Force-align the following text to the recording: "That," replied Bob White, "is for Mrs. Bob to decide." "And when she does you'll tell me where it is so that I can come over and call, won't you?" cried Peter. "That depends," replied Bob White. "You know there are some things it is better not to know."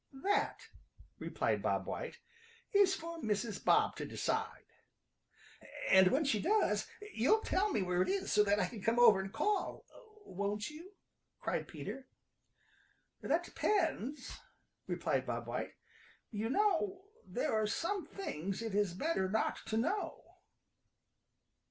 "That," 0.23 0.61
replied 1.19 1.61
Bob 1.61 1.85
White, 1.85 2.17
"is 2.73 2.95
for 2.95 3.19
Mrs. 3.19 3.63
Bob 3.63 3.95
to 3.97 4.05
decide." 4.07 4.65
"And 5.91 6.07
when 6.07 6.25
she 6.25 6.41
does 6.41 6.87
you'll 7.13 7.41
tell 7.41 7.71
me 7.71 7.83
where 7.83 8.01
it 8.01 8.09
is 8.09 8.31
so 8.31 8.43
that 8.45 8.59
I 8.59 8.65
can 8.67 8.81
come 8.81 8.97
over 8.97 9.19
and 9.19 9.31
call, 9.31 9.85
won't 10.25 10.71
you?" 10.71 10.95
cried 11.39 11.67
Peter. 11.67 12.07
"That 13.21 13.43
depends," 13.43 14.39
replied 14.87 15.27
Bob 15.27 15.45
White. 15.45 15.75
"You 16.31 16.49
know 16.49 17.03
there 17.27 17.53
are 17.53 17.67
some 17.67 18.07
things 18.07 18.63
it 18.63 18.73
is 18.73 18.95
better 18.95 19.29
not 19.29 19.57
to 19.67 19.77
know." 19.77 20.39